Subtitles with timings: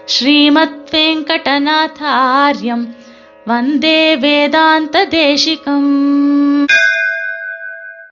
[0.05, 2.95] ஸ்ரீமத் வெங்கடநாதாரியம்
[3.45, 6.67] வந்தே வேதாந்த தேசிகம்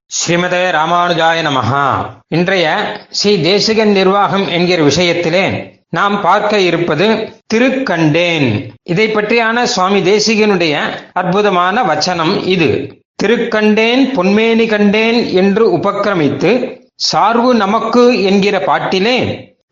[0.08, 2.14] ஸ்ரீமதே ராமானுஜாய நமஹா.
[2.28, 8.74] இன்றைய ஸ்ரீ தேசிகன் நிர்வாகம் என்கிற விஷயத்திலே நாம் பார்க்க இருப்பது திருக்கண்டேன்.
[8.82, 10.80] இதை பற்றியான சுவாமி தேசிகனுடைய
[11.12, 13.02] அற்புதமான வச்சனம் இது.
[13.22, 16.50] திருக்கண்டேன் பொன்மேனி கண்டேன் என்று உபக்கிரமித்து
[16.95, 19.18] சார்வு நமக்கு என்கிற பாட்டிலே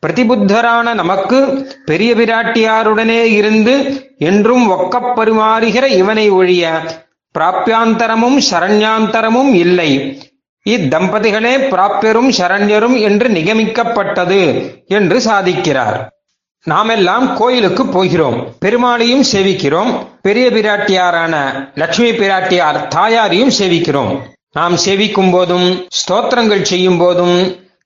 [0.06, 1.38] பிரதிபுத்தரான நமக்கு
[1.84, 3.74] பெரிய பிராட்டியாருடனே இருந்து
[4.18, 6.64] என்றும் ஒக்கப் பரிமாறுகிற இவனை ஒழிய
[7.34, 9.90] பிராப்பியாந்தரமும் சரண்யாந்தரமும் இல்லை.
[10.66, 14.42] இத்தம்பதிகளே பிராப்பியரும் சரண்யரும் என்று நிகமிக்கப்பட்டது
[14.86, 15.96] என்று சாதிக்கிறார்.
[16.70, 19.90] நாமெல்லாம் கோயிலுக்கு போகிறோம் பெருமாளையும் சேவிக்கிறோம்
[20.26, 21.34] பெரிய பிராட்டியாரான
[21.80, 24.12] லட்சுமி பிராட்டியார் தாயாரையும் சேவிக்கிறோம்.
[24.58, 25.66] நாம் சேவிக்கும் போதும்
[25.98, 27.36] ஸ்தோத்திரங்கள் செய்யும் போதும்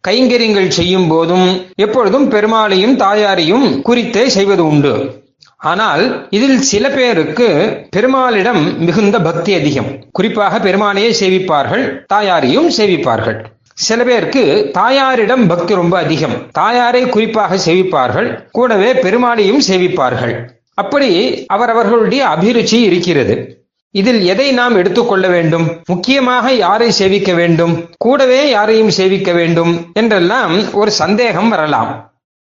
[0.08, 1.48] கைங்கரியங்கள் செய்யும் போதும்
[1.84, 4.94] எப்பொழுதும் பெருமாளையும் தாயாரையும் குறித்தே செய்வது உண்டு.
[5.70, 6.02] ஆனால்
[6.36, 7.48] இதில் சில பேருக்கு
[7.96, 9.90] பெருமாளிடம் மிகுந்த பக்தி அதிகம்.
[10.18, 13.38] குறிப்பாக பெருமாளையே சேவிப்பார்கள் தாயாரையும் சேவிப்பார்கள்.
[13.86, 16.36] சில பேருக்கு தாயாரிடம் பக்தி ரொம்ப அதிகம்.
[16.52, 18.28] தாயாரை குறிப்பாக சேவிப்பார்கள்.
[18.50, 20.34] கூடவே பெருமாளையும் சேவிப்பார்கள்.
[20.74, 21.10] அப்படி
[21.46, 23.36] அவரவர்களுடைய அபிருச்சி இருக்கிறது.
[23.90, 25.66] இதில் எதை நாம் எடுத்துக்கொள்ள வேண்டும்?
[25.86, 27.74] முக்கியமாக யாரை சேவிக்க வேண்டும்?
[27.98, 31.90] கூடவே யாரையும் சேவிக்க வேண்டும் என்றெல்லாம் ஒரு சந்தேகம் வரலாம்.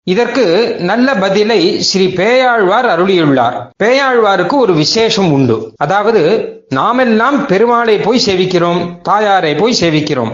[0.03, 0.45] இதற்கு
[0.79, 3.57] நல்ல பதிலை ஸ்ரீ பேயாழ்வார் அருளியுள்ளார்.
[3.83, 5.57] பேயாழ்வாருக்கு ஒரு விசேஷம் உண்டு.
[5.77, 6.23] அதாவது
[6.69, 10.33] நாமெல்லாம் பெருமாளை போய் சேவிக்கிறோம் தாயாரை போய் சேவிக்கிறோம்.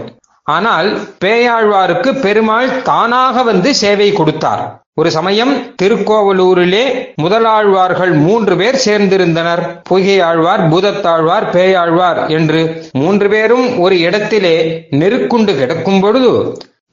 [0.54, 0.88] ஆனால்
[1.22, 4.62] பேயாழ்வாருக்கு பெருமாள் தானாக வந்து சேவை கொடுத்தார்.
[5.00, 6.84] ஒரு சமயம் திருக்கோவலூரிலே
[7.22, 9.62] முதலாழ்வார்கள் மூன்று பேர் சேர்ந்திருந்தனர்.
[9.90, 12.62] பொய்கையாழ்வார் பூதத்தாழ்வார் பேயாழ்வார் என்று
[13.00, 14.56] மூன்று பேரும் ஒரு இடத்திலே
[15.00, 16.32] நெருக்குண்டு கிடக்கும் பொழுது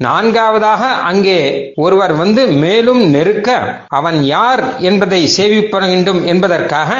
[0.05, 1.39] நான்காவதாக அங்கே
[1.75, 3.49] ஒருவர் வந்து மேலும் நெருக்க
[3.99, 6.91] அவன் யார் என்பதை சேவிப்ப வேண்டும் என்பதற்காக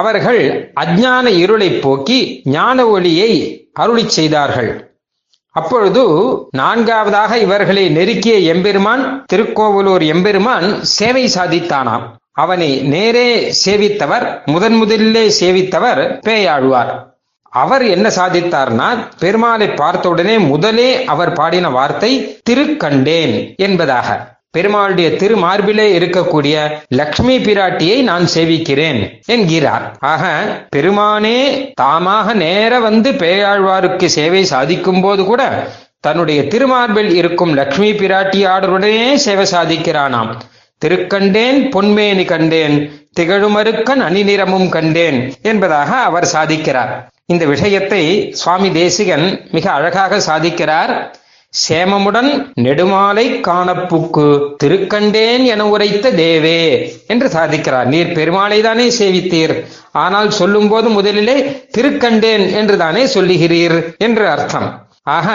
[0.00, 0.42] அவர்கள்
[0.82, 2.20] அஜ்ஞான இருளை போக்கி
[2.56, 3.32] ஞான ஒளியை
[3.72, 4.70] அருளி செய்தார்கள்.
[5.50, 6.02] அப்பொழுது
[6.50, 12.02] நான்காவதாக இவர்களை நெருக்கிய எம்பெருமான் திருக்கோவலூர் எம்பெருமான் சேவை சாதித்தானாம்.
[12.32, 16.92] அவனை நேரே சேவித்தவர் முதன் முதலிலே சேவித்தவர் பேயாழ்வார்.
[17.52, 18.88] அவர் என்ன சாதித்தார்னா
[19.20, 24.37] பெருமாளை பார்த்தவுடனே முதலே அவர் பாடின வார்த்தை திருக்கண்டேன் என்பதாக.
[24.58, 26.68] பெருமாளுடைய திருமார்பிலே இருக்கக்கூடிய
[27.00, 29.00] லக்ஷ்மி பிராட்டியை நான் சேவிக்கிறேன்
[29.34, 29.84] என்கிறார்.
[30.12, 30.24] ஆக
[30.76, 31.38] பெருமானே
[31.82, 35.42] தாமாக நேர வந்து பேயாழ்வாருக்கு சேவை சாதிக்கும் போது கூட
[36.06, 40.32] தன்னுடைய திருமார்பில் இருக்கும் லக்ஷ்மி பிராட்டியாருடனே சேவை சாதிக்கிறானாம்.
[40.84, 42.76] திருக்கண்டேன் பொன்மேனி கண்டேன்
[43.20, 46.92] திகழுமருக்கன் அணிநிறமும் கண்டேன் என்பதாக அவர் சாதிக்கிறார்.
[47.32, 48.02] இந்த விஷயத்தை
[48.40, 50.92] சுவாமி தேசிகன் மிக அழகாக சாதிக்கிறார்.
[51.54, 52.28] சேமமுடன்
[52.64, 54.24] நெடுமாலை காணப்புக்கு
[54.64, 56.60] திருக்கண்டேன் என உரைத்த தேவே
[57.06, 57.84] என்று சாதிக்கிறார்.
[57.84, 59.54] நீர் பெருமாளை தானே சேவித்தீர்.
[59.92, 61.36] ஆனால் சொல்லும் போது முதலிலே
[61.76, 64.68] திருக்கண்டேன் என்று தானே சொல்லுகிறீர் என்று அர்த்தம்.
[65.02, 65.28] ஆக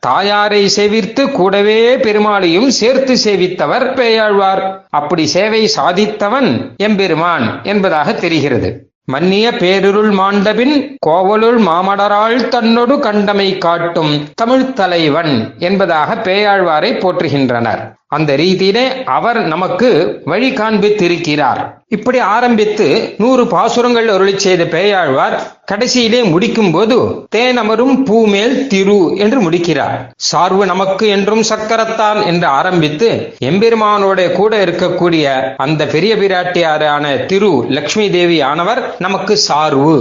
[0.00, 4.62] தாயாரை சேவித்து கூடவே பெருமாளையும் சேர்த்து சேவித்தவர் பேயாழ்வார்.
[4.90, 8.70] அப்படி சேவை சாதித்தவன் எம்பெருமான் என்பதாக தெரிகிறது.
[9.12, 17.82] மன்னிய பேருருள் மாண்டபின் கோவலுள் மாமடராள் தன்னொடு கண்டமை காட்டும் தமிழ்த் தலைவன் என்பதாக பேயாழ்வாரை போற்றுகின்றனர்.
[18.16, 18.84] அந்த ரீதியிலே
[19.16, 19.88] அவர் நமக்கு
[20.24, 21.60] வழி காண்பித்திருக்கிறார்.
[21.96, 22.86] இப்படி ஆரம்பித்து
[23.18, 25.36] நூறு பாசுரங்கள் அருளி செய்த பேயாழ்வார்
[25.70, 26.96] கடைசியிலே முடிக்கும் போது
[27.36, 29.96] தேனமரும் பூமேல் திரு என்று முடிக்கிறார்.
[30.28, 33.08] சார்வு நமக்கு என்றும் சக்கரத்தான் என்று ஆரம்பித்து
[33.50, 35.24] எம்பெருமானோட கூட இருக்கக்கூடிய
[35.66, 39.96] அந்த பெரிய பிராட்டியாரான திரு லக்ஷ்மி தேவி ஆனவர் நமக்கு சார்வு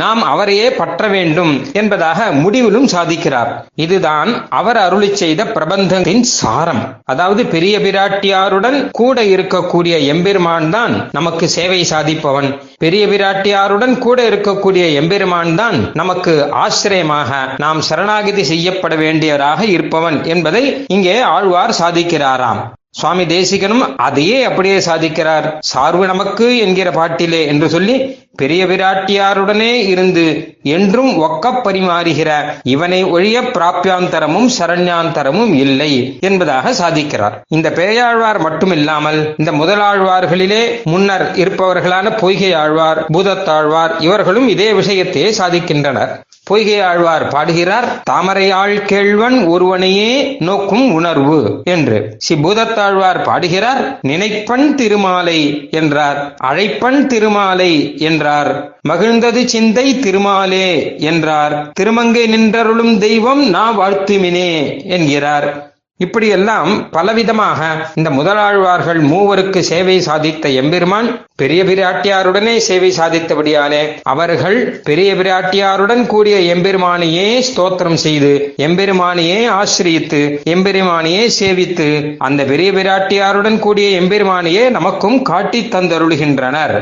[0.00, 3.50] நாம் அவரையே பற்ற வேண்டும் என்பதாக முடிவிலும் சாதிக்கிறார்.
[3.84, 4.30] இதுதான்
[4.60, 6.84] அவர் அருளி செய்த பிரபந்தத்தின் சாரம்.
[7.04, 12.48] அதாவது பெரிய பிராட்டியாருடன் கூட இருக்கக்கூடிய எம்பெருமான் தான் நமக்கு சேவை சாதிப்பவன்.
[12.82, 20.64] பெரிய பிராட்டியாருடன் கூட இருக்கக்கூடிய எம்பெருமான் தான் நமக்கு ஆசிரியமாக நாம் சரணாகிதி செய்யப்பட வேண்டியவராக இருப்பவன் என்பதை
[20.96, 22.62] இங்கே ஆழ்வார் சாதிக்கிறாராம்.
[23.00, 25.46] சுவாமி தேசிகனும் அதையே அப்படியே சாதிக்கிறார்.
[25.68, 27.94] சார்பு நமக்கு என்கிற பாட்டிலே என்று சொல்லி
[28.36, 32.30] பெரிய பிராட்டியாருடனே இருந்து என்றும் ஒக்கப் பரிமாறுகிற
[32.62, 37.36] இவனை ஒழிய பிராப்பியாந்தரமும் சரண்யாந்தரமும் இல்லை என்பதாக சாதிக்கிறார்.
[37.48, 46.12] இந்த பேயாழ்வார் மட்டுமில்லாமல் இந்த முதலாழ்வார்களிலே முன்னர் இருப்பவர்களான பொய்கை ஆழ்வார் பூதத்தாழ்வார் இவர்களும் இதே விஷயத்தையே சாதிக்கின்றனர்.
[46.44, 52.14] பொய்கை ஆழ்வார் பாடுகிறார் தாமரையாள் கேழ்வன் ஒருவனையே நோக்கும் உணர்வு என்று.
[52.18, 56.18] ஸ்ரீ பூதத்தாழ்வார் பாடுகிறார் நினைப்பன் திருமாலை என்றார்.
[56.42, 58.50] அழைப்பன் திருமாலை என்ற என்றார்.
[58.88, 60.68] மகிழ்ந்தது சிந்தை திருமாலே
[61.00, 61.72] என்றார்.
[61.72, 64.50] திருமங்கை நின்றருளும் தெய்வம் நான் வாழ்த்துமினே
[64.88, 65.70] என்கிறார்.
[66.00, 67.60] இப்படியெல்லாம் பலவிதமாக
[67.94, 77.42] இந்த முதலாழ்வார்கள் மூவருக்கு சேவை சாதித்த எம்பெருமான் பெரிய பிராட்டியாருடனே சேவை சாதித்தபடியாலே அவர்கள் பெரிய பிராட்டியாருடன் கூடிய எம்பெருமானையே
[77.48, 80.22] ஸ்தோத்திரம் செய்து எம்பெருமானையே ஆசிரியித்து
[80.54, 86.76] எம்பெருமானையே சேவித்து அந்த பெரிய பிராட்டியாருடன் கூடிய எம்பெருமானையே நமக்கும் காட்டித் தந்தருளுகின்றனர்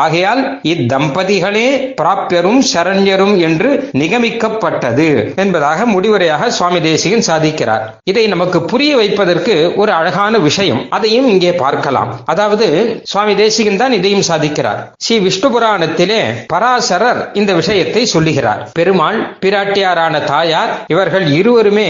[0.00, 1.64] ஆகையால் இத்தம்பதிகளே
[2.00, 7.84] பிராப்பியரும் சரண்யரும் என்று நிகமிக்கப்பட்டது என்பதாக முடிவுரையாக சுவாமி தேசிகன் சாதிக்கிறார்.
[8.10, 10.80] இதை நமக்கு புரிய வைப்பதற்கு ஒரு அழகான விஷயம்.
[10.90, 12.12] அதையும் இங்கே பார்க்கலாம்.
[12.24, 12.68] அதாவது
[13.12, 14.80] சுவாமி தேசிகன் தான் இதையும் சாதிக்கிறார்.
[14.96, 16.20] ஸ்ரீ விஷ்ணு புராணத்திலே
[16.54, 18.62] பராசரர் இந்த விஷயத்தை சொல்லுகிறார்.
[18.72, 21.88] பெருமாள் பிராட்டியாரான தாயார் இவர்கள் இருவருமே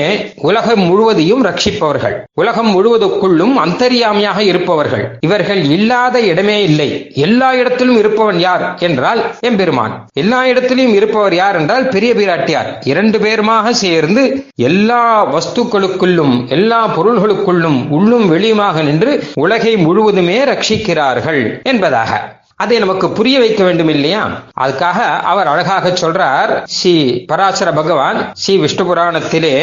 [0.50, 2.18] உலகம் முழுவதையும் ரட்சிப்பவர்கள்.
[2.34, 5.18] உலகம் முழுவதுக்குள்ளும் அந்தரியாமையாக இருப்பவர்கள்.
[5.20, 6.90] இவர்கள் இல்லாத இடமே இல்லை.
[7.14, 10.06] எல்லா இடத்திலும் இருப்பவன் யார் என்றால் எம்பெருமான்.
[10.12, 12.70] எல்லா இடத்திலும் இருப்பவர் யார் என்றால் பெரிய பிராட்டியார்.
[12.84, 22.40] இரண்டு பேருமாக சேர்ந்து எல்லா வஸ்துக்களுக்குள்ளும் எல்லா பொருள்களுக்குள்ளும் உள்ளும் வெளியுமாக நின்று உலகை முழுவதுமே ரட்சிக்கிறார்கள் என்பதாக.
[22.62, 24.22] அதை நமக்கு புரிய வைக்க வேண்டும் இல்லையா
[24.60, 24.98] அதுக்காக
[25.32, 26.94] அவர் அழகாக சொல்றார் ஸ்ரீ
[27.30, 29.54] பராசர பகவான் ஸ்ரீ விஷ்ணு புராணத்திலே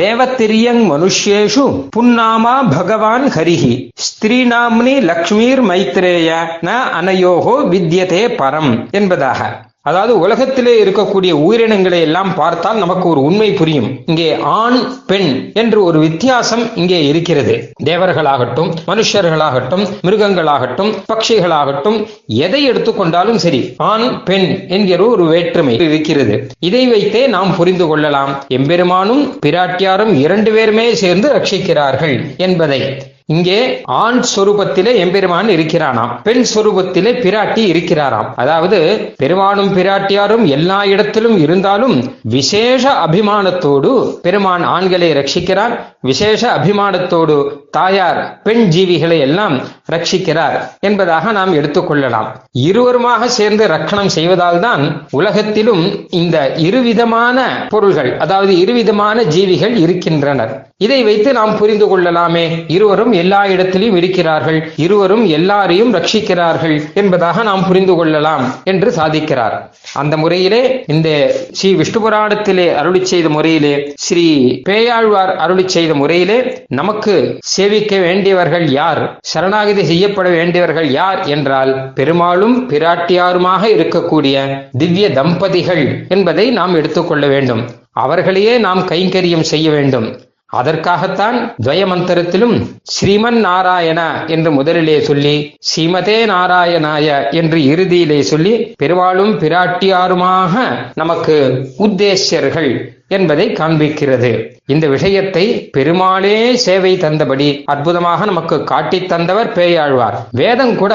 [0.00, 1.64] தேவத்திரியங் மனுஷ்யேஷு
[1.96, 3.74] புன்னாமா பகவான் ஹரிஹி
[4.06, 6.30] ஸ்திரீநாம்னி லக்ஷ்மீர் மைத்ரேய
[6.66, 9.40] ந அனயோகோ வித்யதே பரம் என்பதாக.
[9.88, 13.88] அதாவது உலகத்திலே இருக்கக்கூடிய உயிரினங்களை எல்லாம் பார்த்தால் நமக்கு ஒரு உண்மை புரியும்.
[14.06, 14.28] இங்கே
[14.60, 17.54] ஆண் பெண் என்று ஒரு வித்தியாசம் இங்கே இருக்கிறது.
[17.84, 26.36] தேவர்களாகட்டும் மனுஷர்களாகட்டும் மிருகங்களாகட்டும் பட்சிகளாகட்டும் எதை எடுத்துக்கொண்டாலும் சரி ஆண் பெண் என்கிற ஒரு வேற்றுமை இருக்கிறது.
[26.60, 28.32] இதை வைத்தே நாம் புரிந்து கொள்ளலாம்.
[28.48, 32.80] எம்பெருமானும் பிராட்டியாரும் இரண்டு பேருமே சேர்ந்து ரட்சிக்கிறார்கள் என்பதை.
[33.28, 33.60] இங்கே
[34.00, 38.28] ஆண் சொரூபத்திலே எம்பெருமான் இருக்கிறானாம் பெண் சொரூபத்திலே பிராட்டி இருக்கிறாராம்.
[38.42, 38.78] அதாவது
[39.16, 41.96] பெருமானும் பிராட்டியாரும் எல்லா இடத்திலும் இருந்தாலும்
[42.34, 43.90] விசேஷ அபிமானத்தோடு
[44.26, 47.36] பெருமான் ஆண்களை ரட்சிக்கிறார் விசேஷ அபிமானத்தோடு
[47.70, 49.56] தாயார் பெண் ஜீவிகளை எல்லாம்
[49.94, 52.28] ரட்சிக்கிறார் என்பதாக நாம் எடுத்துக்கொள்ளலாம்
[52.68, 55.84] இருவருமாக சேர்ந்து ரக்கணம் செய்வதால் தான் உலகத்திலும்
[56.20, 56.36] இந்த
[56.66, 60.54] இருவிதமான பொருள்கள் அதாவது இருவிதமான ஜீவிகள் இருக்கின்றனர்.
[60.78, 62.46] இதை வைத்து நாம் புரிந்து கொள்ளலாமே
[62.76, 64.58] இருவரும் எல்லா இடத்திலும் இருக்கிறார்கள்.
[64.76, 69.56] இருவரும் எல்லாரையும் ரட்சிக்கிறார்கள் என்பதாக நாம் புரிந்து கொள்ளலாம் என்று சாதிக்கிறார்.
[69.94, 71.08] அந்த முறையிலே இந்த
[71.52, 73.74] ஸ்ரீ விஷ்ணு புராணத்திலே அருளி செய்த முறையிலே
[74.06, 74.26] ஸ்ரீ
[74.68, 76.38] பேயாழ்வார் அருளி செய்த முறையிலே
[76.80, 77.14] நமக்கு
[77.54, 79.02] சேவிக்க வேண்டியவர்கள் யார்?
[79.22, 84.36] சரணாகதி செய்யப்பட வேண்டியவர்கள் யார் என்றால் பெருமாளும் பிராட்டியாருமாக இருக்கக்கூடிய
[84.78, 87.64] திவ்ய தம்பதிகள் என்பதை நாம் எடுத்துக்கொள்ள வேண்டும்.
[87.92, 90.08] அவர்களையே நாம் கைங்கரியம் செய்ய வேண்டும்.
[90.52, 100.52] அதற்காகத்தான் துவய மந்திரத்திலும் ஸ்ரீமன் நாராயண என்று முதலிலே சொல்லி ஸ்ரீமதே நாராயணாய என்று இறுதியிலே சொல்லி பெருவாளும் பிராட்டியாருமாக
[100.94, 104.52] நமக்கு உத்தேசியர்கள் என்பதை காண்பிக்கிறது.
[104.66, 110.16] இந்த விஷயத்தை பெருமாளே சேவை தந்தபடி அற்புதமாக நமக்கு காட்டித் தந்தவர் பேயாழ்வார்.
[110.30, 110.94] வேதம் கூட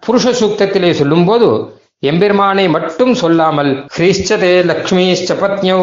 [0.00, 5.78] புருஷ சூக்தத்திலே சொல்லும்போது எம்பெருமானை மட்டும் சொல்லாமல் ஹ்ரீஷ்டதே லக்ஷ்மீஷ்ட பத்னியோ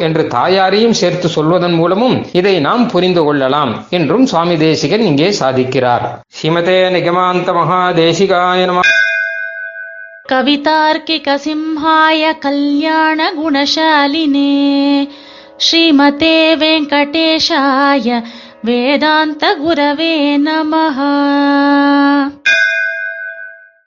[0.00, 6.04] என்று தாயாரையும் சேர்த்து சொல்வதன் மூலமும் இதை நாம் புரிந்து கொள்ளலாம் என்றும் சுவாமி தேசிகன் இங்கே சாதிக்கிறார்.
[6.36, 8.84] ஸ்ரீமதே நிகமாந்த மகாதேசிகாய நம
[10.26, 14.50] கவிதார்க்கிக சிம்ஹாய கல்யாண குணசாலினே
[15.58, 18.08] ஸ்ரீமதே வெங்கடேஷாய
[18.64, 21.12] வேதாந்த குரவே நமஹா.